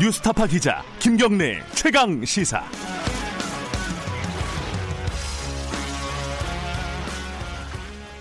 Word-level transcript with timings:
뉴스타파 0.00 0.46
기자 0.46 0.82
김경래 0.98 1.60
최강 1.74 2.24
시사. 2.24 2.64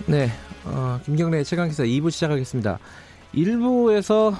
네, 0.05 0.29
어, 0.65 0.99
김경래 1.05 1.41
최강 1.45 1.69
시사 1.69 1.83
2부 1.85 2.11
시작하겠습니다. 2.11 2.79
1부에서 3.33 4.35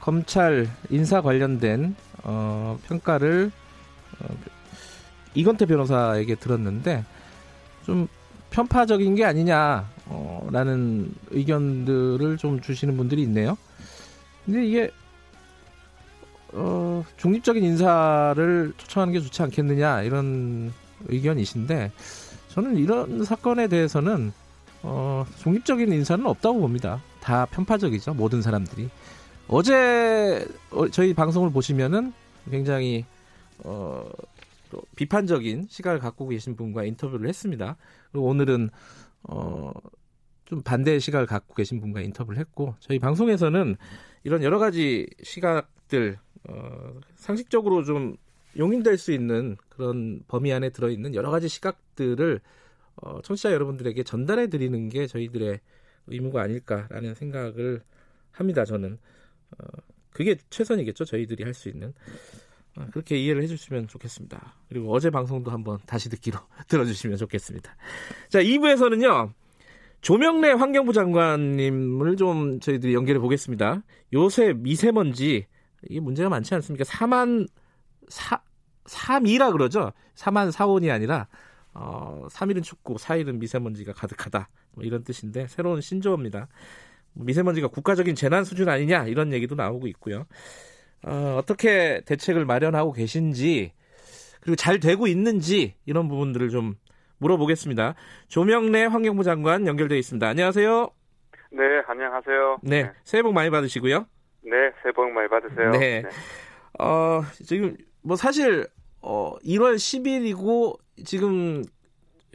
검찰 0.00 0.68
인사 0.88 1.20
관련된 1.20 1.94
어, 2.24 2.76
평가를 2.88 3.52
어, 4.18 4.26
이건태 5.34 5.66
변호사에게 5.66 6.34
들었는데 6.34 7.04
좀 7.86 8.08
편파적인 8.50 9.14
게 9.14 9.24
아니냐라는 9.24 9.84
어, 10.08 11.06
의견들을 11.30 12.36
좀 12.38 12.60
주시는 12.60 12.96
분들이 12.96 13.22
있네요. 13.22 13.56
근데 14.44 14.66
이게 14.66 14.90
어, 16.52 17.04
중립적인 17.16 17.62
인사를 17.62 18.72
초청하는 18.76 19.12
게 19.12 19.20
좋지 19.20 19.42
않겠느냐 19.42 20.02
이런 20.02 20.72
의견이신데 21.08 21.92
저는 22.48 22.76
이런 22.76 23.24
사건에 23.24 23.68
대해서는 23.68 24.32
어, 24.82 25.24
중립적인 25.38 25.92
인사는 25.92 26.26
없다고 26.26 26.60
봅니다. 26.60 27.02
다 27.20 27.46
편파적이죠 27.46 28.14
모든 28.14 28.42
사람들이. 28.42 28.88
어제 29.48 30.46
어, 30.70 30.88
저희 30.88 31.14
방송을 31.14 31.50
보시면은 31.50 32.12
굉장히 32.50 33.04
어, 33.58 34.08
비판적인 34.96 35.66
시각을 35.68 35.98
갖고 35.98 36.28
계신 36.28 36.56
분과 36.56 36.84
인터뷰를 36.84 37.28
했습니다. 37.28 37.76
그리고 38.10 38.26
오늘은 38.26 38.70
어, 39.24 39.72
좀 40.44 40.62
반대의 40.62 41.00
시각을 41.00 41.26
갖고 41.26 41.54
계신 41.54 41.80
분과 41.80 42.00
인터뷰를 42.00 42.38
했고 42.38 42.74
저희 42.80 42.98
방송에서는 42.98 43.76
이런 44.24 44.42
여러 44.42 44.58
가지 44.58 45.06
시각들 45.22 46.18
어, 46.48 47.00
상식적으로 47.16 47.84
좀 47.84 48.16
용인될 48.58 48.98
수 48.98 49.12
있는 49.12 49.56
그런 49.68 50.20
범위 50.26 50.52
안에 50.52 50.70
들어있는 50.70 51.14
여러 51.14 51.30
가지 51.30 51.48
시각들을 51.48 52.40
어, 52.96 53.20
청취자 53.22 53.52
여러분들에게 53.52 54.02
전달해 54.02 54.48
드리는 54.48 54.88
게 54.88 55.06
저희들의 55.06 55.60
의무가 56.08 56.42
아닐까라는 56.42 57.14
생각을 57.14 57.82
합니다. 58.32 58.64
저는 58.64 58.98
어, 59.52 59.64
그게 60.10 60.36
최선이겠죠. 60.50 61.04
저희들이 61.04 61.44
할 61.44 61.54
수 61.54 61.68
있는 61.68 61.92
어, 62.76 62.86
그렇게 62.92 63.16
이해를 63.16 63.42
해주시면 63.42 63.88
좋겠습니다. 63.88 64.54
그리고 64.68 64.92
어제 64.92 65.10
방송도 65.10 65.50
한번 65.50 65.78
다시 65.86 66.08
듣기로 66.08 66.38
들어주시면 66.68 67.16
좋겠습니다. 67.18 67.76
자, 68.28 68.42
2부에서는요. 68.42 69.32
조명래 70.00 70.52
환경부 70.52 70.92
장관님을 70.94 72.16
좀 72.16 72.58
저희들이 72.60 72.94
연결해 72.94 73.20
보겠습니다. 73.20 73.82
요새 74.14 74.54
미세먼지 74.54 75.46
이게 75.88 76.00
문제가 76.00 76.28
많지 76.28 76.54
않습니까? 76.54 76.84
4만 76.84 77.48
4 78.08 78.42
3이라 78.84 79.52
그러죠. 79.52 79.92
4만 80.14 80.50
4원이 80.52 80.90
아니라 80.90 81.28
어, 81.72 82.26
3일은 82.30 82.62
춥고 82.62 82.96
4일은 82.96 83.38
미세먼지가 83.38 83.92
가득하다. 83.92 84.48
뭐 84.72 84.84
이런 84.84 85.04
뜻인데 85.04 85.46
새로운 85.46 85.80
신조어입니다. 85.80 86.48
미세먼지가 87.14 87.68
국가적인 87.68 88.14
재난 88.14 88.44
수준 88.44 88.68
아니냐 88.68 89.06
이런 89.06 89.32
얘기도 89.32 89.54
나오고 89.54 89.86
있고요. 89.88 90.26
어, 91.06 91.36
어떻게 91.38 92.02
대책을 92.04 92.44
마련하고 92.44 92.92
계신지 92.92 93.72
그리고 94.40 94.56
잘 94.56 94.80
되고 94.80 95.06
있는지 95.06 95.74
이런 95.86 96.08
부분들을 96.08 96.48
좀 96.50 96.74
물어보겠습니다. 97.18 97.94
조명래 98.28 98.86
환경부 98.86 99.24
장관 99.24 99.66
연결되어 99.66 99.98
있습니다. 99.98 100.26
안녕하세요. 100.26 100.90
네, 101.52 101.62
안녕하세요. 101.86 102.58
네, 102.62 102.82
네. 102.84 102.92
새해 103.04 103.22
복 103.22 103.32
많이 103.32 103.50
받으시고요. 103.50 104.06
네, 104.42 104.72
새해 104.82 104.92
복 104.92 105.10
많이 105.12 105.28
받으세요. 105.28 105.70
네. 105.72 106.02
네. 106.02 106.08
어, 106.78 107.22
지금 107.44 107.76
뭐 108.02 108.16
사실 108.16 108.66
어 109.02 109.36
1월 109.44 109.74
10일이고 109.76 110.78
지금 111.04 111.62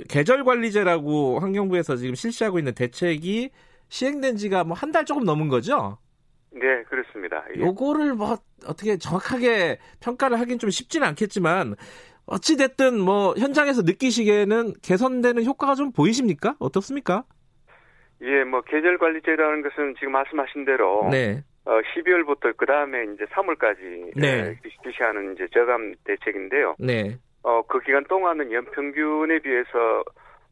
계절 0.10 0.44
관리제라고 0.44 1.40
환경부에서 1.40 1.96
지금 1.96 2.16
실시하고 2.16 2.60
있는 2.60 2.74
대책이 2.74 3.52
시행된 3.90 4.36
지가 4.38 4.64
뭐 4.64 4.76
한 4.76 4.92
달 4.92 5.06
조금 5.06 5.24
넘은 5.24 5.48
거죠? 5.48 5.98
네, 6.52 6.84
그렇습니다. 6.84 7.44
예. 7.56 7.62
요거를 7.62 8.14
뭐 8.14 8.38
어떻게 8.66 8.98
정확하게 8.98 9.78
평가를 10.00 10.40
하긴 10.40 10.60
좀 10.60 10.70
쉽지는 10.70 11.08
않겠지만 11.10 11.76
어찌 12.26 12.58
됐든 12.58 13.00
뭐 13.00 13.36
현장에서 13.38 13.82
느끼시기에는 13.84 14.74
개선되는 14.82 15.46
효과가 15.46 15.76
좀 15.76 15.92
보이십니까? 15.92 16.56
어떻습니까? 16.60 17.24
예, 18.22 18.44
뭐 18.44 18.62
계절 18.62 18.98
관리제라는 18.98 19.62
것은 19.64 19.96
지금 20.00 20.14
말씀하신 20.14 20.66
대로 20.66 21.08
네. 21.12 21.44
어, 21.66 21.80
12월부터 21.82 22.56
그 22.58 22.66
다음에 22.66 23.04
이제 23.14 23.26
3월까지 23.26 24.12
네. 24.16 24.56
실시하는 24.84 25.34
이제 25.34 25.48
저감 25.54 25.94
대책인데요. 26.04 26.76
네. 26.80 27.18
어, 27.44 27.62
그 27.64 27.80
기간 27.80 28.04
동안은 28.06 28.52
연평균에 28.52 29.40
비해서 29.40 30.04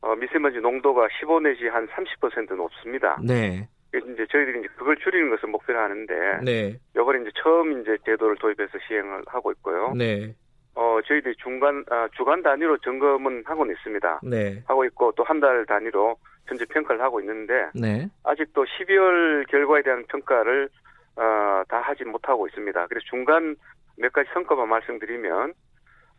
어, 0.02 0.16
미세먼지 0.16 0.60
농도가 0.60 1.08
15 1.20 1.40
내지 1.42 1.68
한 1.68 1.88
30% 1.88 2.56
높습니다. 2.56 3.18
네. 3.24 3.68
이제 3.96 4.26
저희들이 4.32 4.60
이제 4.60 4.68
그걸 4.76 4.98
줄이는 4.98 5.30
것을 5.30 5.50
목표로 5.50 5.80
하는데, 5.80 6.14
네. 6.44 6.76
이걸 6.96 7.22
이제 7.22 7.30
처음 7.42 7.80
이제 7.80 7.96
제도를 8.06 8.36
도입해서 8.38 8.78
시행을 8.88 9.22
하고 9.28 9.52
있고요. 9.52 9.94
네. 9.96 10.34
어, 10.76 11.00
저희들이 11.06 11.36
중간, 11.38 11.86
아, 11.92 12.08
주간 12.18 12.42
단위로 12.42 12.80
점검은 12.80 13.44
하고 13.46 13.66
있습니다. 13.68 14.22
네. 14.24 14.64
하고 14.66 14.84
있고 14.86 15.12
또 15.16 15.24
한 15.24 15.40
달 15.40 15.64
단위로 15.68 16.16
현재 16.48 16.66
평가를 16.66 17.02
하고 17.02 17.22
있는데, 17.22 17.68
네. 17.76 18.08
아직도 18.24 18.66
12월 18.66 19.48
결과에 19.48 19.84
대한 19.84 20.04
평가를 20.10 20.70
어, 21.16 21.64
다 21.68 21.80
하지 21.80 22.04
못하고 22.04 22.48
있습니다. 22.48 22.88
그래서 22.88 23.06
중간 23.10 23.56
몇 23.98 24.12
가지 24.12 24.30
성과만 24.34 24.68
말씀드리면 24.70 25.54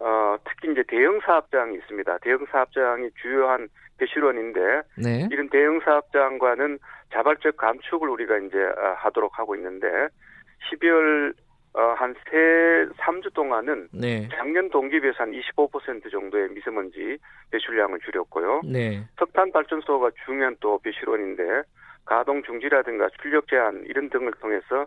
어, 0.00 0.36
특히 0.44 0.72
이제 0.72 0.82
대형 0.86 1.20
사업장이 1.20 1.76
있습니다. 1.76 2.18
대형 2.18 2.46
사업장이 2.50 3.10
주요한 3.20 3.68
배실원인데 3.98 4.82
네. 4.98 5.28
이런 5.30 5.48
대형 5.50 5.80
사업장과는 5.80 6.78
자발적 7.12 7.56
감축을 7.56 8.08
우리가 8.08 8.38
이제 8.38 8.58
어, 8.58 8.94
하도록 8.98 9.38
하고 9.38 9.54
있는데 9.56 9.86
12월 10.70 11.34
어, 11.74 11.94
한 11.96 12.14
세, 12.30 12.36
3주 13.02 13.34
동안은 13.34 13.88
네. 13.92 14.28
작년 14.32 14.70
동기 14.70 15.00
비해서 15.00 15.24
한 15.24 15.32
25% 15.32 16.10
정도의 16.10 16.48
미세먼지 16.50 17.18
배출량을 17.50 17.98
줄였고요. 18.00 18.62
네. 18.64 19.04
석탄 19.18 19.50
발전소가 19.50 20.10
중요한 20.24 20.56
또 20.60 20.78
배실원인데 20.78 21.42
가동 22.04 22.42
중지라든가 22.42 23.08
출력 23.20 23.48
제한 23.48 23.84
이런 23.86 24.10
등을 24.10 24.32
통해서 24.40 24.86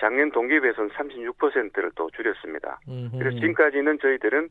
작년 0.00 0.30
비해서는 0.60 0.90
36%를 0.90 1.90
또 1.96 2.08
줄였습니다. 2.10 2.80
음흠. 2.88 3.18
그래서 3.18 3.36
지금까지는 3.36 3.98
저희들은 4.00 4.48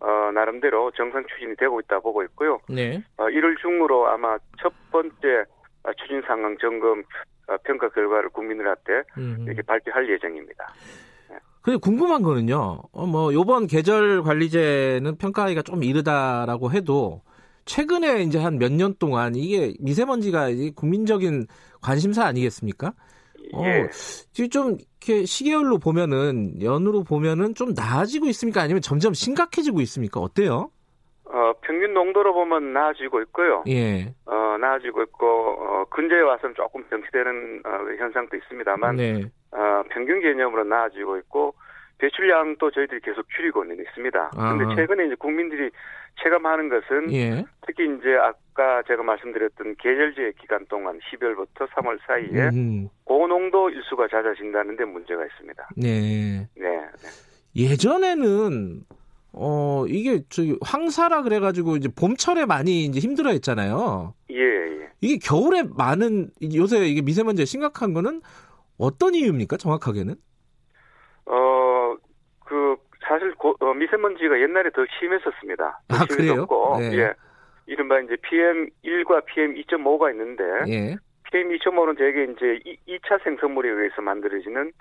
어, 0.00 0.30
나름대로 0.32 0.90
정상 0.92 1.24
추진이 1.26 1.56
되고 1.56 1.80
있다 1.80 2.00
보고 2.00 2.22
있고요. 2.24 2.58
네. 2.68 3.02
어, 3.16 3.24
1월 3.24 3.58
중으로 3.60 4.06
아마 4.08 4.36
첫 4.60 4.72
번째 4.92 5.44
추진 5.98 6.22
상황 6.22 6.56
점검 6.58 7.02
어, 7.48 7.56
평가 7.64 7.88
결과를 7.88 8.30
국민들한테 8.30 9.02
음흠. 9.16 9.42
이렇게 9.46 9.62
발표할 9.62 10.08
예정입니다. 10.10 10.72
네. 11.30 11.36
근데 11.62 11.78
궁금한 11.78 12.22
거는요. 12.22 12.82
어, 12.92 13.06
뭐 13.06 13.32
요번 13.32 13.66
계절 13.66 14.22
관리제는 14.22 15.16
평가하기가 15.16 15.62
좀 15.62 15.82
이르다라고 15.82 16.70
해도 16.72 17.22
최근에 17.64 18.22
이제 18.22 18.38
한 18.38 18.58
몇 18.58 18.72
년 18.72 18.94
동안 18.98 19.34
이게 19.34 19.74
미세먼지가 19.80 20.48
국민적인 20.76 21.46
관심사 21.80 22.24
아니겠습니까? 22.24 22.92
어, 23.52 23.64
예. 23.64 23.88
지금 24.32 24.50
좀 24.50 24.76
이렇게 25.00 25.24
시계열로 25.26 25.78
보면은 25.78 26.60
연으로 26.62 27.04
보면은 27.04 27.54
좀 27.54 27.74
나아지고 27.74 28.26
있습니까? 28.28 28.62
아니면 28.62 28.80
점점 28.80 29.12
심각해지고 29.12 29.80
있습니까? 29.82 30.20
어때요? 30.20 30.70
어, 31.26 31.52
평균 31.62 31.92
농도로 31.94 32.32
보면 32.32 32.72
나아지고 32.72 33.20
있고요. 33.22 33.64
예. 33.68 34.14
어, 34.26 34.56
나아지고 34.60 35.02
있고 35.02 35.26
어, 35.26 35.84
근제에 35.90 36.20
와서는 36.20 36.54
조금 36.54 36.84
정치되는 36.88 37.62
어, 37.66 37.70
현상도 37.98 38.36
있습니다만 38.36 38.96
네. 38.96 39.24
어, 39.52 39.82
평균 39.90 40.20
개념으로 40.20 40.64
나아지고 40.64 41.18
있고 41.18 41.54
배출량도 42.04 42.70
저희들이 42.70 43.00
계속 43.00 43.26
줄이고는 43.30 43.78
있습니다. 43.80 44.30
그런데 44.34 44.74
최근에 44.74 45.06
이제 45.06 45.14
국민들이 45.18 45.70
체감하는 46.22 46.68
것은 46.68 47.12
예. 47.12 47.44
특히 47.66 47.84
이제 47.84 48.14
아까 48.14 48.82
제가 48.86 49.02
말씀드렸던 49.02 49.76
계절제 49.78 50.34
기간 50.40 50.66
동안 50.66 50.98
12월부터 51.00 51.68
3월 51.70 51.98
사이에 52.06 52.48
음. 52.50 52.88
고농도 53.04 53.70
일수가 53.70 54.08
잦아진다는 54.08 54.76
데 54.76 54.84
문제가 54.84 55.24
있습니다. 55.24 55.68
네. 55.76 56.48
네. 56.56 56.70
네. 56.70 56.80
예전에는 57.56 58.82
어 59.32 59.84
이게 59.88 60.22
저기 60.28 60.56
황사라 60.62 61.22
그래가지고 61.22 61.76
이제 61.76 61.88
봄철에 61.88 62.46
많이 62.46 62.84
이제 62.84 63.00
힘들어했잖아요. 63.00 64.14
예, 64.30 64.36
예. 64.36 64.88
이게 65.00 65.18
겨울에 65.18 65.64
많은 65.76 66.30
요새 66.54 66.86
이게 66.86 67.02
미세먼지가 67.02 67.44
심각한 67.44 67.94
거는 67.94 68.20
어떤 68.78 69.14
이유입니까? 69.14 69.56
정확하게는? 69.56 70.14
사실 71.34 71.63
고, 73.44 73.54
어, 73.60 73.74
미세먼지가 73.74 74.40
옛날에 74.40 74.70
더 74.70 74.86
심했었습니다. 74.98 75.80
더 75.88 75.94
아, 75.94 76.06
심했었고, 76.08 76.78
네. 76.78 76.96
예. 76.96 77.14
이른바 77.66 78.00
이제 78.00 78.16
PM1과 78.16 79.26
PM2.5가 79.26 80.10
있는데, 80.12 80.44
예. 80.68 80.96
PM2.5는 81.30 81.98
대개 81.98 82.24
이제 82.24 82.58
2, 82.86 82.98
차 83.06 83.18
생성물에 83.18 83.68
의해서 83.68 84.00
만들어지는 84.00 84.72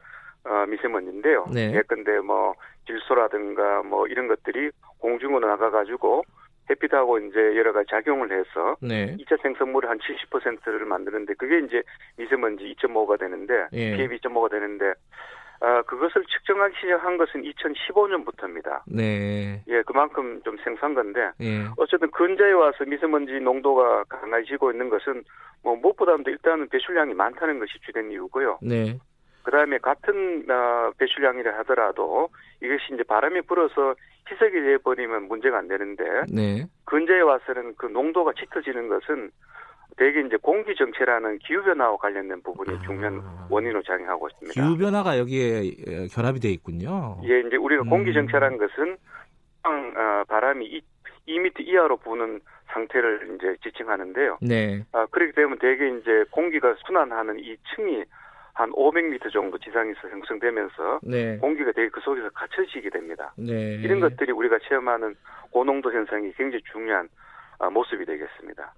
어, 0.45 0.65
미세먼지인데요. 0.67 1.45
네. 1.53 1.73
예컨대 1.73 2.19
뭐 2.19 2.53
질소라든가 2.85 3.83
뭐 3.83 4.07
이런 4.07 4.27
것들이 4.27 4.71
공중으로 4.99 5.47
나가가지고 5.47 6.23
햇빛하고 6.69 7.19
이제 7.19 7.39
여러 7.57 7.73
가지 7.73 7.87
작용을 7.89 8.31
해서 8.31 8.75
네. 8.81 9.15
2차 9.17 9.41
생성물의 9.41 9.87
한 9.87 9.99
70%를 9.99 10.85
만드는데 10.85 11.33
그게 11.35 11.59
이제 11.59 11.81
미세먼지 12.17 12.75
2.5가 12.75 13.19
되는데 13.19 13.67
예. 13.71 13.95
PM 13.95 14.11
2.5가 14.17 14.51
되는데 14.51 14.93
아, 15.63 15.81
그것을 15.83 16.25
측정하기 16.25 16.75
시작한 16.77 17.17
것은 17.17 17.41
2015년부터입니다. 17.41 18.81
네. 18.85 19.63
예, 19.69 19.81
그만큼 19.83 20.41
좀 20.43 20.57
생소한 20.61 20.93
건데, 20.93 21.31
예. 21.39 21.63
어쨌든 21.77 22.11
근자에 22.11 22.51
와서 22.51 22.83
미세먼지 22.85 23.39
농도가 23.39 24.03
강해지고 24.09 24.71
있는 24.73 24.89
것은 24.89 25.23
뭐 25.63 25.77
무엇보다도 25.77 26.29
일단은 26.29 26.67
배출량이 26.67 27.13
많다는 27.13 27.59
것이 27.59 27.79
주된 27.85 28.11
이유고요. 28.11 28.59
네. 28.61 28.99
그 29.43 29.51
다음에 29.51 29.77
같은 29.77 30.45
어, 30.51 30.91
배출량이라 30.97 31.57
하더라도 31.59 32.27
이것이 32.61 32.93
이제 32.93 33.03
바람이 33.03 33.41
불어서 33.43 33.95
희석이 34.29 34.51
돼 34.51 34.77
버리면 34.79 35.29
문제가 35.29 35.59
안 35.59 35.69
되는데, 35.69 36.03
네. 36.29 36.65
근자에 36.83 37.21
와서는 37.21 37.75
그 37.77 37.85
농도가 37.85 38.33
짙어지는 38.33 38.89
것은 38.89 39.31
대개 39.97 40.21
이제 40.21 40.37
공기 40.41 40.75
정체라는 40.75 41.39
기후 41.39 41.63
변화와 41.63 41.97
관련된 41.97 42.41
부분이 42.41 42.77
아. 42.77 42.81
중요한 42.81 43.21
원인으로 43.49 43.83
작용하고 43.83 44.27
있습니다. 44.29 44.53
기후 44.53 44.77
변화가 44.77 45.17
여기에 45.19 46.07
결합이 46.11 46.39
돼 46.39 46.49
있군요. 46.49 47.19
예, 47.23 47.39
이제 47.41 47.55
우리가 47.55 47.83
음. 47.83 47.89
공기 47.89 48.13
정체라는 48.13 48.57
것은 48.57 48.97
어, 49.65 50.23
바람이 50.27 50.65
2, 50.65 51.35
m 51.35 51.49
이하로 51.59 51.97
부는 51.97 52.41
상태를 52.73 53.35
이제 53.35 53.55
지칭하는데요. 53.63 54.39
네. 54.41 54.83
아, 54.91 55.05
그렇기 55.05 55.33
때문에 55.33 55.57
대개 55.59 55.87
이제 55.97 56.25
공기가 56.31 56.75
순환하는 56.85 57.39
이 57.39 57.55
층이 57.75 58.03
한 58.53 58.71
500m 58.71 59.31
정도 59.31 59.57
지상에서 59.57 60.09
형성되면서 60.09 60.99
네. 61.03 61.37
공기가 61.37 61.71
되게 61.71 61.89
그 61.89 61.99
속에서 62.01 62.29
갇혀지게 62.29 62.89
됩니다. 62.89 63.33
네. 63.37 63.75
이런 63.81 63.99
것들이 63.99 64.31
우리가 64.31 64.59
체험하는 64.67 65.15
고농도 65.51 65.91
현상이 65.91 66.31
굉장히 66.33 66.63
중요한 66.71 67.05
아, 67.05 67.09
모습이 67.69 68.05
되겠습니다. 68.05 68.75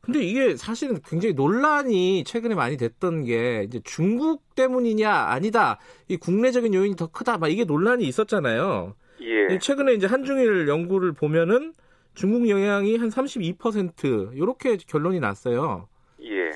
근데 0.00 0.20
이게 0.20 0.56
사실은 0.56 0.98
굉장히 1.04 1.34
논란이 1.34 2.24
최근에 2.24 2.54
많이 2.54 2.76
됐던 2.76 3.24
게 3.24 3.64
이제 3.64 3.80
중국 3.84 4.54
때문이냐 4.54 5.10
아니다 5.10 5.78
이 6.08 6.16
국내적인 6.16 6.72
요인이 6.74 6.96
더 6.96 7.08
크다 7.08 7.38
막 7.38 7.48
이게 7.48 7.64
논란이 7.64 8.04
있었잖아요. 8.04 8.94
예. 9.20 9.58
최근에 9.58 9.92
이제 9.94 10.06
한중일 10.06 10.68
연구를 10.68 11.12
보면은 11.12 11.74
중국 12.14 12.48
영향이 12.48 12.96
한 12.96 13.08
32% 13.08 14.34
이렇게 14.34 14.76
결론이 14.76 15.20
났어요. 15.20 15.88
예. 16.22 16.50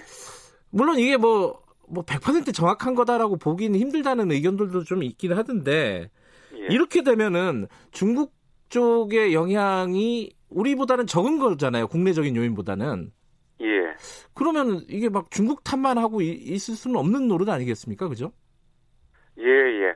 물론 0.70 0.98
이게 0.98 1.16
뭐 1.16 1.64
뭐 1.88 2.04
100% 2.04 2.54
정확한 2.54 2.94
거다라고 2.94 3.36
보기는 3.36 3.78
힘들다는 3.78 4.30
의견들도 4.30 4.84
좀 4.84 5.02
있긴 5.02 5.32
하던데 5.32 6.10
예. 6.54 6.66
이렇게 6.70 7.02
되면은 7.02 7.68
중국 7.90 8.32
쪽의 8.68 9.34
영향이 9.34 10.32
우리보다는 10.54 11.06
적은 11.06 11.38
거잖아요. 11.38 11.88
국내적인 11.88 12.36
요인보다는. 12.36 13.12
예. 13.60 13.94
그러면 14.34 14.82
이게 14.88 15.08
막 15.08 15.30
중국 15.30 15.62
탓만 15.64 15.98
하고 15.98 16.20
있을 16.20 16.74
수는 16.74 16.96
없는 16.96 17.28
노릇 17.28 17.48
아니겠습니까? 17.48 18.08
그죠? 18.08 18.32
예, 19.38 19.44
예. 19.44 19.94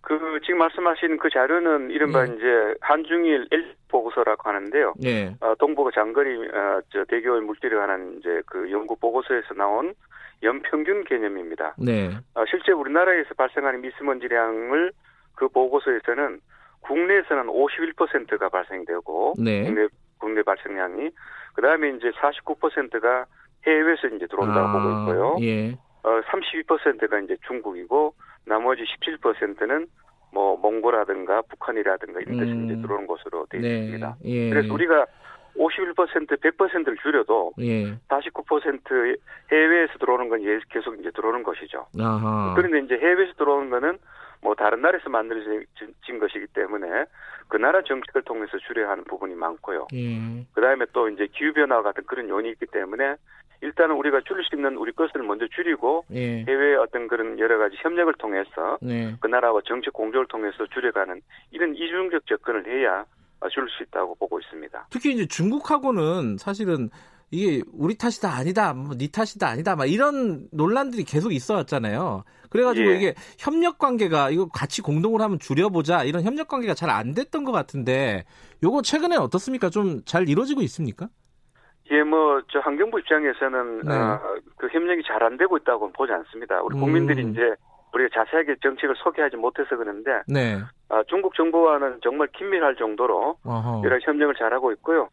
그 0.00 0.18
지금 0.44 0.58
말씀하신 0.58 1.18
그 1.18 1.28
자료는 1.30 1.90
이른바 1.90 2.26
예. 2.26 2.32
이제 2.32 2.74
한중일 2.80 3.48
일 3.50 3.74
보고서라고 3.88 4.48
하는데요. 4.48 4.94
예. 5.04 5.34
어, 5.40 5.54
동북아 5.58 5.90
장거리 5.94 6.36
어, 6.48 6.80
저 6.90 7.04
대교의 7.04 7.42
물질에 7.42 7.76
관한 7.76 8.16
이제 8.18 8.42
그 8.46 8.70
연구 8.70 8.96
보고서에서 8.96 9.54
나온 9.54 9.94
연평균 10.42 11.04
개념입니다. 11.04 11.74
네. 11.78 12.10
어, 12.34 12.44
실제 12.48 12.72
우리나라에서 12.72 13.34
발생하는 13.36 13.80
미세먼지량을 13.82 14.92
그 15.34 15.48
보고서에서는 15.48 16.40
국내에서는 16.80 17.46
51%가 17.46 18.48
발생되고 18.48 19.34
네. 19.38 19.64
국내 19.64 19.88
국내 20.18 20.42
발생량이 20.42 21.10
그다음에 21.54 21.90
이제 21.90 22.10
49%가 22.10 23.26
해외에서 23.66 24.08
이제 24.08 24.26
들어온다고 24.26 24.68
아, 24.68 24.72
보고 24.72 24.90
있고요. 24.90 25.36
예. 25.40 25.72
어 26.02 26.20
32%가 26.30 27.18
이제 27.20 27.36
중국이고 27.46 28.14
나머지 28.46 28.82
17%는 28.84 29.86
뭐 30.32 30.56
몽골이라든가 30.56 31.42
북한이라든가 31.42 32.20
이런 32.20 32.38
데서 32.38 32.52
음, 32.52 32.64
이제 32.64 32.80
들어오는 32.80 33.06
것으로 33.06 33.46
되어 33.50 33.60
네, 33.60 33.78
있습니다. 33.78 34.16
예. 34.24 34.50
그래서 34.50 34.72
우리가 34.72 35.06
51% 35.56 36.40
100%를 36.40 36.96
줄여도 37.02 37.52
예. 37.60 37.94
49% 38.08 39.18
해외에서 39.50 39.98
들어오는 39.98 40.28
건 40.28 40.40
계속 40.70 40.98
이제 41.00 41.10
들어오는 41.10 41.42
것이죠. 41.42 41.86
아하. 41.98 42.54
그런데 42.56 42.78
이제 42.80 42.94
해외에서 42.94 43.32
들어오는 43.34 43.70
거는 43.70 43.98
뭐 44.40 44.54
다른 44.54 44.80
나라에서 44.82 45.08
만들어진 45.10 45.66
것이기 46.20 46.46
때문에 46.54 47.04
그 47.48 47.56
나라 47.56 47.82
정책을 47.82 48.22
통해서 48.22 48.58
줄여야 48.58 48.90
하는 48.90 49.04
부분이 49.04 49.34
많고요. 49.34 49.88
예. 49.94 50.44
그 50.52 50.60
다음에 50.60 50.84
또 50.92 51.08
이제 51.08 51.26
기후 51.34 51.52
변화 51.52 51.82
같은 51.82 52.04
그런 52.06 52.28
요인이 52.28 52.50
있기 52.50 52.66
때문에 52.66 53.16
일단은 53.60 53.96
우리가 53.96 54.20
줄일 54.20 54.44
수 54.44 54.54
있는 54.54 54.76
우리 54.76 54.92
것을 54.92 55.22
먼저 55.22 55.46
줄이고 55.48 56.04
예. 56.12 56.44
해외 56.44 56.76
어떤 56.76 57.08
그런 57.08 57.38
여러 57.38 57.58
가지 57.58 57.76
협력을 57.80 58.12
통해서 58.14 58.78
예. 58.84 59.16
그 59.20 59.26
나라와 59.26 59.60
정책 59.64 59.92
공조를 59.94 60.28
통해서 60.28 60.66
줄여가는 60.66 61.20
이런 61.50 61.74
이중적 61.74 62.26
접근을 62.26 62.66
해야 62.66 63.04
줄일 63.50 63.68
수 63.70 63.82
있다고 63.84 64.14
보고 64.16 64.38
있습니다. 64.38 64.86
특히 64.90 65.12
이제 65.12 65.26
중국하고는 65.26 66.36
사실은 66.38 66.90
이게 67.30 67.62
우리 67.72 67.96
탓이다 67.96 68.30
아니다, 68.30 68.72
뭐네 68.72 69.08
탓이다 69.12 69.48
아니다, 69.48 69.76
막 69.76 69.86
이런 69.86 70.48
논란들이 70.52 71.04
계속 71.04 71.32
있어왔잖아요. 71.32 72.24
그래가지고 72.50 72.90
예. 72.90 72.96
이게 72.96 73.14
협력 73.38 73.78
관계가 73.78 74.30
이거 74.30 74.48
같이 74.48 74.80
공동을 74.80 75.20
하면 75.20 75.38
줄여보자 75.38 76.04
이런 76.04 76.22
협력 76.22 76.48
관계가 76.48 76.74
잘 76.74 76.88
안 76.90 77.12
됐던 77.14 77.44
것 77.44 77.52
같은데 77.52 78.24
요거 78.62 78.82
최근에 78.82 79.16
어떻습니까? 79.16 79.68
좀 79.68 80.00
잘 80.06 80.28
이루어지고 80.28 80.62
있습니까? 80.62 81.08
예, 81.90 82.02
뭐 82.02 82.28
저 82.50 82.60
환경부 82.60 82.98
입장에서는 83.00 83.80
네. 83.82 83.94
어, 83.94 84.20
그 84.56 84.68
협력이 84.68 85.02
잘 85.06 85.22
안 85.22 85.36
되고 85.36 85.56
있다고는 85.58 85.92
보지 85.92 86.12
않습니다. 86.12 86.62
우리 86.62 86.78
국민들이 86.78 87.22
음. 87.24 87.30
이제 87.30 87.40
우리가 87.92 88.10
자세하게 88.14 88.56
정책을 88.62 88.94
소개하지 89.02 89.36
못해서 89.36 89.76
그런데 89.76 90.22
네. 90.26 90.58
어, 90.88 91.02
중국 91.08 91.34
정부와는 91.34 92.00
정말 92.02 92.28
긴밀할 92.36 92.76
정도로 92.76 93.36
어허. 93.44 93.82
여러 93.84 93.98
협력을 94.00 94.34
잘하고 94.36 94.72
있고요. 94.72 95.08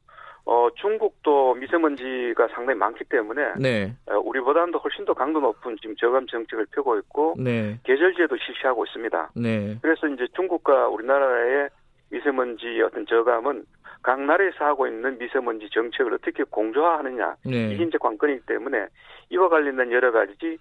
어, 0.46 0.70
중국도 0.76 1.56
미세먼지가 1.56 2.48
상당히 2.50 2.78
많기 2.78 3.04
때문에 3.06 3.54
네. 3.60 3.96
어, 4.06 4.20
우리보다는 4.20 4.76
훨씬 4.76 5.04
더 5.06 5.14
강도 5.14 5.40
높은 5.40 5.76
지금 5.82 5.96
저감 5.96 6.28
정책을 6.28 6.68
펴고 6.72 6.98
있고 7.00 7.36
네. 7.38 7.80
계절제도 7.84 8.38
실시하고 8.38 8.86
있습니다. 8.86 9.32
네. 9.36 9.78
그래서 9.82 10.08
이제 10.08 10.28
중국과 10.36 10.90
우리나라의 10.90 11.70
미세먼지 12.12 12.82
어떤 12.86 13.08
저감은 13.08 13.66
각 14.04 14.22
나라에서 14.22 14.66
하고 14.66 14.86
있는 14.86 15.18
미세먼지 15.18 15.68
정책을 15.72 16.14
어떻게 16.14 16.44
공조화하느냐 16.44 17.36
네. 17.44 17.72
이게 17.74 17.84
이제 17.84 17.98
관건이기 17.98 18.46
때문에 18.46 18.86
이와 19.32 19.50
관련된 19.50 19.92
여러 19.92 20.12
가지 20.12 20.60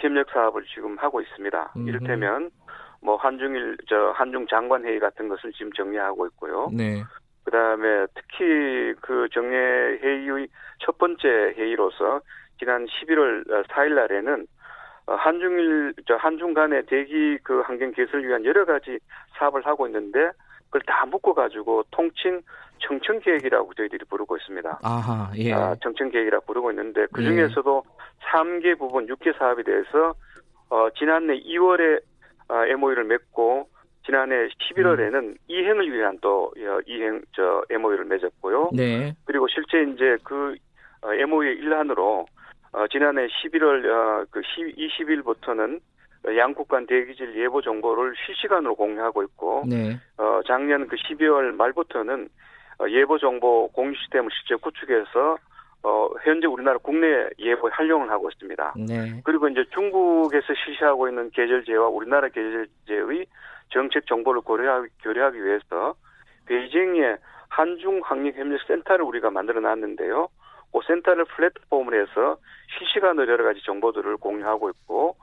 협력 0.00 0.30
사업을 0.30 0.64
지금 0.74 0.96
하고 0.96 1.20
있습니다. 1.20 1.72
음흠. 1.76 1.88
이를테면 1.88 2.50
뭐 3.02 3.16
한중일 3.16 3.76
저 3.86 4.12
한중 4.16 4.46
장관 4.46 4.82
회의 4.86 4.98
같은 4.98 5.28
것을 5.28 5.52
지금 5.52 5.70
정리하고 5.72 6.26
있고요. 6.28 6.70
네. 7.46 7.50
그 7.50 7.50
다음에 7.50 8.06
특히 8.14 8.94
그 9.00 9.28
정례 9.32 9.98
회의의 10.02 10.48
첫 10.80 10.98
번째 10.98 11.28
회의로서 11.56 12.20
지난 12.58 12.86
11월 12.86 13.66
4일 13.68 13.94
날에는 13.94 14.46
어, 15.06 15.14
한중일, 15.14 15.94
저 16.06 16.16
한중 16.16 16.52
간의 16.52 16.84
대기 16.86 17.38
그 17.44 17.60
환경 17.60 17.92
개선을 17.92 18.26
위한 18.26 18.44
여러 18.44 18.64
가지 18.64 18.98
사업을 19.38 19.64
하고 19.64 19.86
있는데 19.86 20.30
그걸 20.64 20.80
다 20.86 21.06
묶어 21.06 21.32
가지고 21.32 21.84
통칭 21.92 22.42
청청 22.78 23.20
계획이라고 23.20 23.72
저희들이 23.74 24.04
부르고 24.06 24.36
있습니다. 24.36 24.80
아하, 24.82 25.30
예. 25.36 25.52
아, 25.52 25.76
청청 25.80 26.10
계획이라고 26.10 26.44
부르고 26.44 26.72
있는데 26.72 27.06
그 27.12 27.22
중에서도 27.22 27.84
예. 27.86 28.30
3개 28.32 28.76
부분 28.76 29.06
6개 29.06 29.38
사업에 29.38 29.62
대해서 29.62 30.14
어, 30.68 30.88
지난해 30.98 31.40
2월에 31.40 32.00
아, 32.48 32.66
MOU를 32.66 33.04
맺고 33.04 33.68
지난해 34.06 34.48
11월에는 34.48 35.14
음. 35.14 35.34
이행을 35.48 35.92
위한 35.92 36.16
또 36.22 36.52
어, 36.56 36.78
이행 36.86 37.20
저 37.34 37.62
MOU를 37.68 38.04
맺었고요. 38.04 38.70
네. 38.72 39.14
그리고 39.24 39.46
실제 39.48 39.82
이제 39.82 40.16
그 40.22 40.54
어, 41.02 41.12
MOU의 41.12 41.56
일환으로 41.56 42.26
어, 42.72 42.86
지난해 42.88 43.26
11월 43.26 43.84
어, 43.84 44.26
그 44.30 44.40
20일부터는 44.40 45.80
양국 46.36 46.68
간 46.68 46.86
대기질 46.86 47.36
예보 47.36 47.60
정보를 47.62 48.14
실시간으로 48.24 48.74
공유하고 48.74 49.22
있고 49.24 49.64
네. 49.68 49.98
어, 50.18 50.40
작년 50.46 50.86
그 50.86 50.96
12월 50.96 51.52
말부터는 51.54 52.28
어, 52.78 52.88
예보 52.88 53.18
정보 53.18 53.68
공유 53.68 53.94
시스템을 53.96 54.30
실제 54.32 54.54
구축해서 54.56 55.36
어, 55.82 56.08
현재 56.24 56.46
우리나라 56.46 56.78
국내 56.78 57.28
예보 57.38 57.68
활용을 57.68 58.10
하고 58.10 58.28
있습니다. 58.28 58.74
네. 58.88 59.20
그리고 59.24 59.48
이제 59.48 59.64
중국에서 59.72 60.46
실시하고 60.64 61.08
있는 61.08 61.30
계절제와 61.30 61.88
우리나라 61.88 62.28
계절제의 62.28 63.26
정책 63.70 64.06
정보를 64.06 64.40
고려하기, 64.42 64.88
교류하기 65.02 65.44
위해서 65.44 65.94
베이징에 66.46 67.16
한중 67.48 68.00
학력협력센터를 68.04 69.04
우리가 69.04 69.30
만들어 69.30 69.60
놨는데요. 69.60 70.28
그 70.72 70.80
센터를 70.86 71.24
플랫폼을 71.24 72.00
해서 72.00 72.36
실시간으로 72.78 73.30
여러 73.32 73.44
가지 73.44 73.60
정보들을 73.64 74.18
공유하고 74.18 74.70
있고 74.70 75.16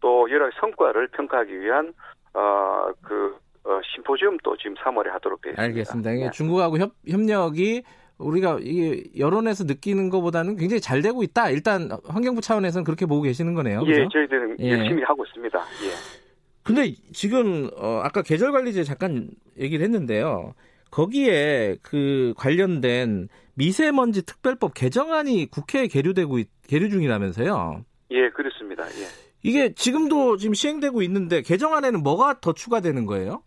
또 0.00 0.30
여러 0.30 0.50
성과를 0.60 1.08
평가하기 1.08 1.60
위한 1.60 1.92
어그 2.32 3.38
어, 3.64 3.80
심포지움도 3.94 4.56
지금 4.58 4.74
3월에 4.74 5.08
하도록 5.08 5.40
되어 5.40 5.52
있습니다. 5.52 5.62
알겠습니다. 5.62 6.10
네. 6.10 6.30
중국하고 6.30 6.78
협, 6.78 6.92
협력이 7.08 7.82
우리가 8.18 8.58
이게 8.60 9.04
여론에서 9.18 9.64
느끼는 9.64 10.10
것보다는 10.10 10.56
굉장히 10.56 10.80
잘 10.80 11.02
되고 11.02 11.22
있다. 11.22 11.50
일단 11.50 11.90
환경부 12.06 12.40
차원에서는 12.40 12.84
그렇게 12.84 13.06
보고 13.06 13.22
계시는 13.22 13.54
거네요. 13.54 13.82
예, 13.86 13.92
그렇죠? 13.92 14.08
저희들은 14.10 14.56
예. 14.60 14.70
열심히 14.70 15.02
하고 15.02 15.24
있습니다. 15.24 15.58
예. 15.58 16.23
근데 16.64 16.94
지금 17.12 17.68
어, 17.76 18.00
아까 18.02 18.22
계절 18.22 18.50
관리제 18.50 18.84
잠깐 18.84 19.28
얘기를 19.58 19.84
했는데요. 19.84 20.54
거기에 20.90 21.76
그 21.82 22.32
관련된 22.36 23.28
미세먼지 23.54 24.24
특별법 24.24 24.72
개정안이 24.74 25.50
국회에 25.50 25.86
계류되고 25.86 26.38
계류 26.66 26.88
중이라면서요. 26.88 27.84
예, 28.10 28.30
그렇습니다. 28.30 28.84
예. 28.84 29.24
이게 29.42 29.74
지금도 29.74 30.38
지금 30.38 30.54
시행되고 30.54 31.02
있는데 31.02 31.42
개정안에는 31.42 32.02
뭐가 32.02 32.40
더 32.40 32.52
추가되는 32.54 33.04
거예요? 33.06 33.42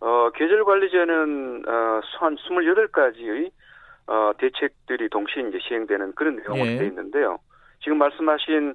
어, 0.00 0.30
계절 0.34 0.64
관리제는 0.64 1.64
어, 1.68 2.00
한 2.18 2.36
28가지의 2.36 3.50
어, 4.08 4.32
대책들이 4.38 5.08
동시에 5.10 5.48
이제 5.48 5.58
시행되는 5.68 6.14
그런 6.14 6.36
내용으로 6.36 6.66
예. 6.66 6.78
되어 6.78 6.86
있는데요. 6.88 7.38
지금 7.82 7.98
말씀하신 7.98 8.74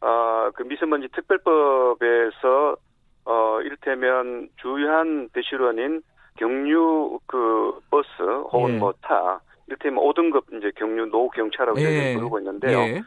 어, 0.00 0.50
그 0.54 0.62
미세먼지 0.62 1.08
특별법에서 1.08 2.76
어, 3.24 3.60
이를테면 3.62 4.48
주요한 4.56 5.28
대시론인 5.32 6.02
경유 6.38 7.18
그 7.26 7.80
버스 7.90 8.08
혹은 8.20 8.74
예. 8.74 8.78
뭐타 8.78 9.40
이를테면 9.66 10.04
5등급 10.04 10.56
이제 10.56 10.70
경유 10.76 11.06
노후 11.06 11.28
경유차라고 11.30 11.80
예. 11.80 12.14
부르고 12.14 12.38
있는데요. 12.38 12.78
예. 12.78 13.02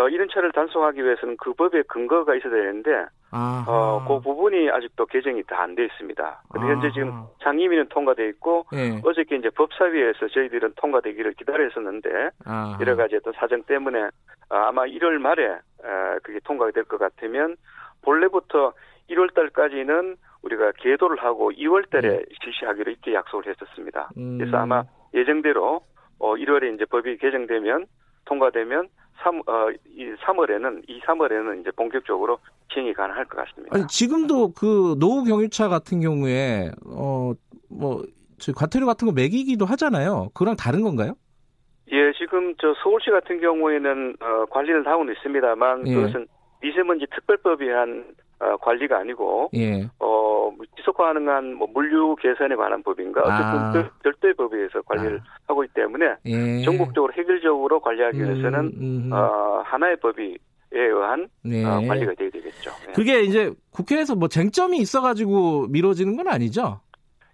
어, 0.00 0.08
이런 0.08 0.28
차를 0.32 0.52
단속하기 0.52 1.02
위해서는 1.04 1.36
그 1.38 1.52
법의 1.54 1.84
근거가 1.88 2.34
있어야 2.34 2.50
되는데 2.52 3.06
어, 3.32 4.04
그 4.08 4.20
부분이 4.20 4.70
아직도 4.70 5.06
개정이 5.06 5.42
다 5.44 5.62
안 5.62 5.74
돼 5.74 5.84
있습니다. 5.84 6.42
근데 6.52 6.66
현재 6.66 6.90
지금 6.90 7.12
상임위는 7.42 7.88
통과돼 7.90 8.28
있고 8.30 8.64
예. 8.74 9.00
어저께 9.04 9.36
이제 9.36 9.50
법사위에서 9.50 10.28
저희들은 10.28 10.72
통과되기를 10.76 11.34
기다렸었는데 11.34 12.30
아하. 12.46 12.78
여러 12.80 12.96
가지 12.96 13.16
어떤 13.16 13.32
사정 13.34 13.62
때문에 13.64 14.02
어, 14.04 14.56
아마 14.56 14.82
1월 14.84 15.18
말에 15.18 15.46
어, 15.48 16.18
그게 16.22 16.40
통과가 16.44 16.72
될 16.72 16.84
것 16.84 16.98
같으면 16.98 17.56
본래부터 18.02 18.72
1월 19.10 19.34
달까지는 19.34 20.16
우리가 20.42 20.72
계도를 20.78 21.22
하고 21.22 21.52
2월 21.52 21.88
달에 21.90 22.08
네. 22.08 22.24
실시하기로 22.42 22.90
이렇게 22.90 23.12
약속을 23.14 23.46
했었습니다. 23.46 24.10
음. 24.16 24.38
그래서 24.38 24.56
아마 24.56 24.82
예정대로 25.14 25.82
어 26.18 26.34
1월에 26.34 26.74
이제 26.74 26.84
법이 26.86 27.18
개정되면 27.18 27.86
통과되면 28.24 28.88
3, 29.22 29.40
어, 29.46 29.70
이 29.94 30.12
3월에는, 30.24 30.82
이 30.88 31.00
3월에는 31.00 31.60
이제 31.60 31.70
본격적으로 31.72 32.38
시행이 32.72 32.92
가능할 32.94 33.24
것 33.26 33.44
같습니다. 33.44 33.76
아니, 33.76 33.86
지금도 33.86 34.52
그 34.52 34.96
노후 34.98 35.24
경유차 35.24 35.68
같은 35.68 36.00
경우에, 36.00 36.70
어, 36.86 37.32
뭐, 37.68 38.02
저 38.38 38.52
과태료 38.52 38.86
같은 38.86 39.06
거 39.06 39.12
매기기도 39.12 39.64
하잖아요. 39.66 40.30
그랑 40.34 40.56
다른 40.56 40.82
건가요? 40.82 41.14
예, 41.92 42.12
지금 42.18 42.54
저 42.60 42.74
서울시 42.82 43.10
같은 43.10 43.40
경우에는, 43.40 44.16
어, 44.20 44.46
관리를 44.46 44.86
하고는 44.86 45.14
있습니다만, 45.14 45.88
예. 45.88 45.94
그것은 45.94 46.26
미세먼지 46.62 47.06
특별법에 47.14 47.70
한 47.70 48.04
어, 48.40 48.56
관리가 48.56 48.98
아니고 48.98 49.50
예. 49.54 49.86
어 49.98 50.50
지속화 50.76 51.04
가능한 51.04 51.54
뭐 51.54 51.68
물류 51.72 52.16
개선에 52.16 52.56
관한 52.56 52.82
법인가 52.82 53.20
어쨌든 53.20 53.80
아. 53.82 53.90
별도의 54.02 54.34
법에서 54.34 54.82
관리를 54.82 55.18
아. 55.18 55.38
하고 55.48 55.62
있기 55.64 55.74
때문에 55.74 56.14
예. 56.24 56.62
전국적으로 56.62 57.12
해결적으로 57.12 57.80
관리하기 57.80 58.18
음, 58.18 58.24
위해서는 58.24 58.60
음, 58.60 58.72
음. 59.06 59.10
어 59.12 59.62
하나의 59.64 59.96
법이 59.96 60.38
에 60.72 60.78
의한 60.78 61.28
네. 61.42 61.64
어, 61.64 61.80
관리가 61.86 62.14
돼야 62.14 62.30
되겠죠. 62.30 62.70
예. 62.88 62.92
그게 62.92 63.22
이제 63.22 63.52
국회에서 63.72 64.14
뭐 64.14 64.28
쟁점이 64.28 64.78
있어가지고 64.78 65.66
미뤄지는 65.68 66.16
건 66.16 66.28
아니죠? 66.28 66.80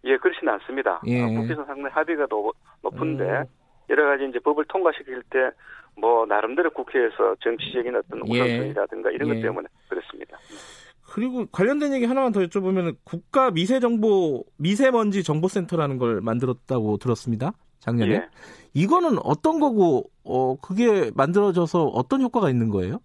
예, 0.04 0.16
그렇지는 0.16 0.54
않습니다. 0.54 1.02
예. 1.06 1.22
어, 1.22 1.26
국회에서 1.28 1.64
상당히 1.66 1.92
합의가 1.92 2.26
높, 2.28 2.54
은데 2.98 3.24
음. 3.24 3.44
여러 3.90 4.06
가지 4.06 4.24
이제 4.24 4.38
법을 4.38 4.64
통과시킬 4.64 5.22
때 5.30 5.50
뭐 5.96 6.26
나름대로 6.26 6.70
국회에서 6.70 7.36
정치적인 7.40 7.96
어떤 7.96 8.20
예. 8.28 8.40
우선순위라든가 8.40 9.10
이런 9.10 9.28
것 9.30 9.36
예. 9.36 9.42
때문에 9.42 9.66
그렇습니다. 9.88 10.38
그리고 11.12 11.46
관련된 11.46 11.92
얘기 11.94 12.04
하나만 12.04 12.32
더 12.32 12.40
여쭤보면 12.40 12.96
국가 13.04 13.50
미세 13.50 13.80
정보 13.80 14.44
미세먼지 14.58 15.22
정보센터라는 15.22 15.98
걸 15.98 16.20
만들었다고 16.20 16.96
들었습니다. 16.98 17.52
작년에. 17.78 18.14
예. 18.14 18.28
이거는 18.74 19.18
어떤 19.22 19.60
거고 19.60 20.10
어 20.24 20.56
그게 20.60 21.10
만들어져서 21.14 21.84
어떤 21.84 22.20
효과가 22.22 22.50
있는 22.50 22.70
거예요? 22.70 22.98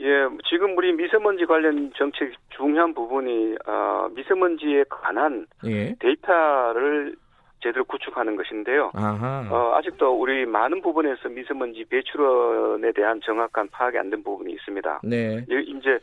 예, 0.00 0.06
지금 0.48 0.76
우리 0.78 0.92
미세먼지 0.94 1.44
관련 1.44 1.92
정책 1.96 2.32
중요한 2.56 2.94
부분이 2.94 3.54
어, 3.66 4.08
미세먼지에 4.14 4.84
관한 4.88 5.46
예. 5.66 5.94
데이터를 5.98 7.16
제대로 7.62 7.84
구축하는 7.84 8.34
것인데요. 8.36 8.90
어, 8.94 9.72
아직도 9.76 10.18
우리 10.18 10.46
많은 10.46 10.80
부분에서 10.80 11.28
미세먼지 11.28 11.84
배출원에 11.84 12.92
대한 12.92 13.20
정확한 13.22 13.68
파악이 13.68 13.98
안 13.98 14.08
된 14.10 14.22
부분이 14.22 14.52
있습니다. 14.54 15.00
네. 15.04 15.44
이제 15.50 15.98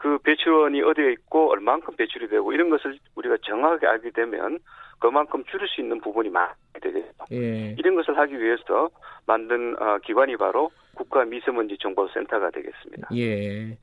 그 0.00 0.16
배출원이 0.18 0.80
어디에 0.80 1.12
있고 1.12 1.50
얼만큼 1.50 1.94
배출이 1.96 2.28
되고 2.28 2.52
이런 2.52 2.70
것을 2.70 2.98
우리가 3.16 3.36
정확하게 3.42 3.86
알게 3.86 4.10
되면 4.12 4.58
그만큼 4.98 5.44
줄일 5.44 5.68
수 5.68 5.82
있는 5.82 6.00
부분이 6.00 6.30
많이 6.30 6.54
되겠죠. 6.80 7.24
예. 7.32 7.76
이런 7.78 7.94
것을 7.96 8.16
하기 8.16 8.40
위해서 8.40 8.88
만든 9.26 9.76
어, 9.78 9.98
기관이 9.98 10.38
바로 10.38 10.70
국가 10.94 11.24
미세먼지 11.26 11.76
정보센터가 11.78 12.50
되겠습니다. 12.50 13.08
예. 13.14 13.76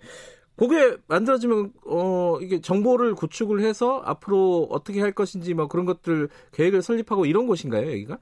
그게 0.57 0.97
만들어지면 1.07 1.71
어 1.85 2.39
이게 2.41 2.61
정보를 2.61 3.13
구축을 3.13 3.59
해서 3.59 4.01
앞으로 4.03 4.67
어떻게 4.71 5.01
할 5.01 5.11
것인지 5.11 5.53
뭐 5.53 5.67
그런 5.67 5.85
것들 5.85 6.29
계획을 6.51 6.81
설립하고 6.81 7.27
이런 7.27 7.45
곳인가요, 7.45 7.85
여기가? 7.91 8.17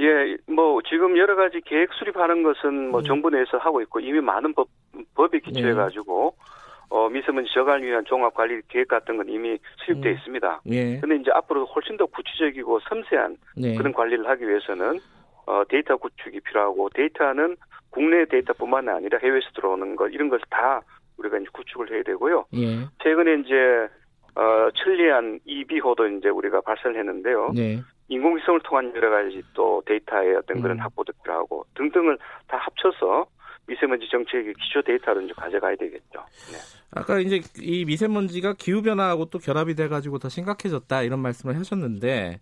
예, 0.00 0.36
뭐 0.50 0.80
지금 0.88 1.18
여러 1.18 1.36
가지 1.36 1.60
계획 1.66 1.92
수립하는 1.92 2.42
것은 2.42 2.90
뭐 2.90 3.00
음. 3.00 3.04
정부 3.04 3.28
내에서 3.28 3.58
하고 3.58 3.82
있고 3.82 4.00
이미 4.00 4.18
많은 4.22 4.54
법 4.54 4.68
법에 5.14 5.40
기초해 5.40 5.74
가지고 5.74 6.34
예. 6.38 6.57
어, 6.90 7.08
미세먼지 7.08 7.50
저감을 7.52 7.86
위한 7.86 8.04
종합 8.06 8.34
관리 8.34 8.60
계획 8.68 8.88
같은 8.88 9.16
건 9.16 9.28
이미 9.28 9.58
수립되어 9.84 10.12
음. 10.12 10.16
있습니다. 10.16 10.60
예. 10.70 11.00
근데 11.00 11.16
이제 11.16 11.30
앞으로 11.32 11.66
훨씬 11.66 11.96
더 11.96 12.06
구체적이고 12.06 12.80
섬세한 12.88 13.36
네. 13.56 13.74
그런 13.76 13.92
관리를 13.92 14.26
하기 14.28 14.48
위해서는 14.48 14.98
어, 15.46 15.62
데이터 15.68 15.96
구축이 15.96 16.40
필요하고 16.40 16.90
데이터는 16.94 17.56
국내 17.90 18.24
데이터뿐만 18.26 18.88
아니라 18.88 19.18
해외에서 19.22 19.48
들어오는 19.54 19.96
것 19.96 20.08
이런 20.08 20.28
것을 20.28 20.44
다 20.50 20.80
우리가 21.18 21.38
이제 21.38 21.46
구축을 21.52 21.92
해야 21.92 22.02
되고요. 22.02 22.46
예. 22.54 22.86
최근에 23.02 23.42
이제 23.44 23.88
어, 24.34 24.70
천리안 24.74 25.40
EB호도 25.44 26.06
이제 26.08 26.28
우리가 26.28 26.60
발사를 26.60 26.96
했는데요. 26.96 27.52
네. 27.54 27.80
인공위성을 28.08 28.60
통한 28.64 28.92
여러 28.94 29.10
가지 29.10 29.42
또 29.52 29.82
데이터의 29.84 30.36
어떤 30.36 30.62
그런 30.62 30.78
음. 30.78 30.80
확보도 30.80 31.12
필요하고 31.22 31.64
등등을 31.74 32.16
다 32.46 32.56
합쳐서 32.56 33.26
미세먼지 33.68 34.08
정책의 34.10 34.54
기초 34.54 34.82
데이터를 34.82 35.24
이제 35.24 35.34
가져가야 35.36 35.76
되겠죠. 35.76 36.24
네. 36.50 36.58
아까 36.90 37.20
이제 37.20 37.40
이 37.60 37.84
미세먼지가 37.84 38.54
기후 38.54 38.82
변화하고 38.82 39.26
또 39.26 39.38
결합이 39.38 39.74
돼가지고 39.74 40.18
더 40.18 40.28
심각해졌다 40.28 41.02
이런 41.02 41.20
말씀을 41.20 41.56
하셨는데 41.58 42.40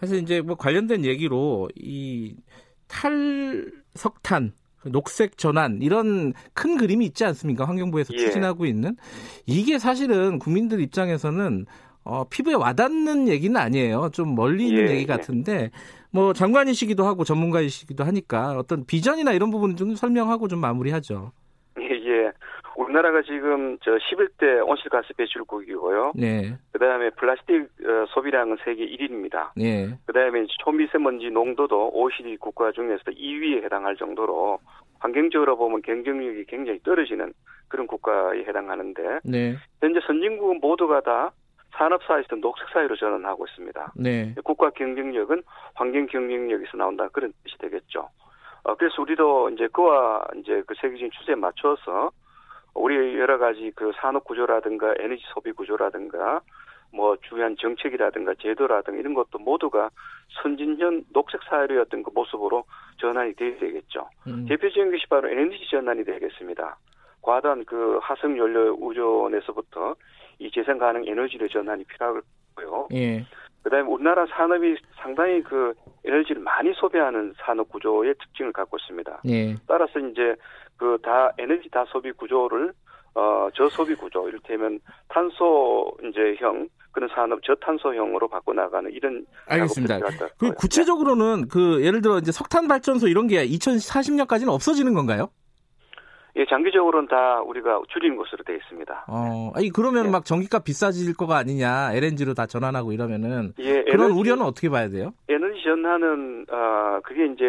사실 0.00 0.18
이제 0.18 0.40
뭐 0.40 0.56
관련된 0.56 1.04
얘기로 1.04 1.68
이 1.76 2.36
탈석탄 2.88 4.54
녹색 4.86 5.38
전환 5.38 5.80
이런 5.82 6.32
큰 6.54 6.76
그림이 6.76 7.04
있지 7.06 7.24
않습니까? 7.24 7.66
환경부에서 7.66 8.14
예. 8.14 8.18
추진하고 8.18 8.66
있는 8.66 8.96
이게 9.46 9.78
사실은 9.78 10.38
국민들 10.38 10.80
입장에서는 10.80 11.66
어, 12.04 12.24
피부에 12.28 12.54
와닿는 12.54 13.28
얘기는 13.28 13.54
아니에요. 13.56 14.10
좀 14.12 14.34
멀리 14.34 14.68
있는 14.68 14.88
예, 14.88 14.92
얘기 14.92 15.02
예. 15.02 15.06
같은데 15.06 15.70
뭐 16.10 16.32
장관이시기도 16.32 17.04
하고 17.04 17.24
전문가이시기도 17.24 18.04
하니까 18.04 18.58
어떤 18.58 18.84
비전이나 18.84 19.32
이런 19.32 19.50
부분은 19.50 19.76
좀 19.76 19.94
설명하고 19.94 20.48
좀 20.48 20.60
마무리하죠. 20.60 21.32
예, 21.80 21.84
예. 21.84 22.32
우리나라가 22.76 23.22
지금 23.22 23.78
저 23.82 23.92
11대 23.92 24.66
온실가스 24.66 25.14
배출국이고요. 25.14 26.12
네. 26.16 26.56
그다음에 26.72 27.10
플라스틱 27.10 27.62
어, 27.62 28.06
소비량은 28.08 28.58
세계 28.64 28.86
1위입니다. 28.86 29.50
네. 29.56 29.96
그다음에 30.06 30.44
초미세먼지 30.64 31.30
농도도 31.30 31.90
OECD 31.92 32.36
국가 32.38 32.72
중에서 32.72 33.02
2위에 33.06 33.64
해당할 33.64 33.96
정도로 33.96 34.58
환경적으로 34.98 35.56
보면 35.56 35.82
경쟁력이 35.82 36.44
굉장히 36.46 36.78
떨어지는 36.82 37.32
그런 37.68 37.86
국가에 37.86 38.40
해당하는데 38.46 39.20
네. 39.24 39.56
현재 39.80 40.00
선진국 40.06 40.60
모두가 40.60 41.00
다 41.00 41.32
산업사회에서 41.72 42.36
녹색사회로 42.36 42.96
전환하고 42.96 43.46
있습니다. 43.46 43.92
네. 43.96 44.34
국가 44.44 44.70
경쟁력은 44.70 45.42
환경 45.74 46.06
경쟁력에서 46.06 46.76
나온다 46.76 47.08
그런 47.08 47.32
뜻이 47.44 47.58
되겠죠. 47.58 48.08
어, 48.64 48.74
그래서 48.76 49.02
우리도 49.02 49.50
이제 49.50 49.68
그와 49.72 50.26
이제 50.36 50.62
그 50.66 50.74
세계적인 50.80 51.10
추세에 51.10 51.34
맞춰서 51.34 52.10
우리 52.74 53.18
여러 53.18 53.38
가지 53.38 53.72
그 53.74 53.92
산업 53.96 54.24
구조라든가 54.24 54.94
에너지 54.98 55.22
소비 55.34 55.52
구조라든가 55.52 56.40
뭐 56.92 57.16
중요한 57.28 57.56
정책이라든가 57.58 58.34
제도라든가 58.40 58.98
이런 59.00 59.14
것도 59.14 59.38
모두가 59.38 59.90
선진형 60.42 61.04
녹색 61.12 61.42
사회의 61.44 61.78
어떤 61.78 62.02
그 62.02 62.10
모습으로 62.14 62.64
전환이 62.98 63.34
돼야 63.34 63.58
되겠죠. 63.58 64.08
음. 64.26 64.46
대표적인 64.46 64.90
것이 64.90 65.06
바로 65.08 65.28
에너지 65.28 65.58
전환이 65.70 66.04
되겠습니다. 66.04 66.76
과다한 67.22 67.64
그 67.64 67.98
화석 68.02 68.36
연료 68.36 68.74
우존에서부터 68.74 69.94
이 70.42 70.50
재생 70.50 70.78
가능 70.78 71.06
에너지의 71.06 71.48
전환이 71.50 71.84
필요하고요. 71.84 72.88
예. 72.94 73.24
그다음에 73.62 73.88
우리나라 73.88 74.26
산업이 74.26 74.76
상당히 75.00 75.40
그 75.42 75.72
에너지를 76.04 76.42
많이 76.42 76.72
소비하는 76.74 77.32
산업 77.38 77.68
구조의 77.68 78.14
특징을 78.20 78.52
갖고 78.52 78.76
있습니다. 78.76 79.22
예. 79.28 79.54
따라서 79.68 80.00
이제 80.00 80.34
그 80.76 80.98
다 81.02 81.30
에너지 81.38 81.68
다 81.70 81.84
소비 81.88 82.10
구조를 82.10 82.72
어 83.14 83.48
저소비 83.54 83.94
구조 83.94 84.28
이를테면 84.28 84.80
탄소 85.08 85.96
이제형 86.02 86.68
그런 86.90 87.08
산업 87.14 87.40
저탄소형으로 87.44 88.26
바꿔 88.26 88.52
나가는 88.52 88.90
이런 88.90 89.24
알겠습니다. 89.46 90.00
그 90.38 90.52
구체적으로는 90.54 91.46
그 91.48 91.84
예를 91.84 92.02
들어 92.02 92.18
이제 92.18 92.32
석탄 92.32 92.66
발전소 92.66 93.06
이런 93.06 93.28
게 93.28 93.46
2040년까지는 93.46 94.48
없어지는 94.48 94.92
건가요? 94.94 95.28
예, 96.36 96.46
장기적으로는 96.46 97.08
다 97.08 97.42
우리가 97.42 97.82
줄이는 97.92 98.16
것으로 98.16 98.42
되어 98.44 98.56
있습니다. 98.56 99.04
어, 99.08 99.52
아니 99.54 99.68
그러면 99.70 100.06
예. 100.06 100.10
막 100.10 100.24
전기값 100.24 100.64
비싸질 100.64 101.14
거가 101.14 101.36
아니냐, 101.36 101.92
LNG로 101.92 102.32
다 102.34 102.46
전환하고 102.46 102.92
이러면은 102.92 103.52
예, 103.58 103.82
그런 103.84 104.06
에너지, 104.06 104.18
우려는 104.18 104.42
어떻게 104.46 104.70
봐야 104.70 104.88
돼요? 104.88 105.12
에너지 105.28 105.62
전환은 105.62 106.46
어 106.50 107.00
그게 107.04 107.26
이제 107.26 107.44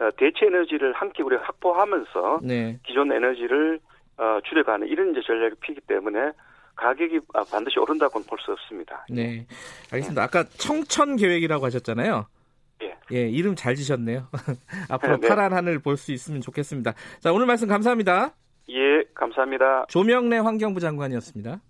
어, 0.00 0.10
대체 0.16 0.46
에너지를 0.46 0.92
함께 0.94 1.22
우리가 1.22 1.42
확보하면서 1.44 2.40
네. 2.42 2.78
기존 2.84 3.12
에너지를 3.12 3.78
어, 4.16 4.38
줄여가는 4.48 4.88
이런 4.88 5.12
이제 5.12 5.20
전략이 5.24 5.54
피기 5.60 5.80
때문에 5.82 6.32
가격이 6.74 7.20
아, 7.34 7.44
반드시 7.50 7.78
오른다고는 7.78 8.26
볼 8.26 8.38
수 8.40 8.50
없습니다. 8.52 9.04
네, 9.10 9.46
알겠습니다. 9.92 10.22
아까 10.22 10.42
청천 10.44 11.16
계획이라고 11.16 11.64
하셨잖아요. 11.66 12.26
예. 12.82 12.94
예, 13.12 13.28
이름 13.28 13.54
잘 13.56 13.74
지셨네요. 13.74 14.28
앞으로 14.90 15.18
네. 15.20 15.28
파란 15.28 15.52
하늘 15.52 15.78
볼 15.78 15.96
수 15.96 16.12
있으면 16.12 16.40
좋겠습니다. 16.40 16.94
자, 17.20 17.32
오늘 17.32 17.46
말씀 17.46 17.66
감사합니다. 17.68 18.34
예, 18.70 19.02
감사합니다. 19.14 19.86
조명래 19.88 20.38
환경부 20.38 20.80
장관이었습니다. 20.80 21.60